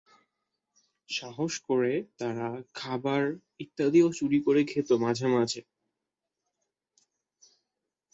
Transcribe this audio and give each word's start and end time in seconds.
সাহস 1.09 1.53
করে 1.67 1.91
তারা 2.19 2.47
খাবার 2.73 3.23
ইত্যাদিও 3.59 4.07
চুরি 4.13 4.39
করে 4.45 4.61
খেত 4.63 4.89
মাঝে 5.03 5.27
মাঝে। 5.27 5.61